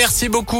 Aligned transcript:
Merci 0.00 0.30
beaucoup. 0.30 0.56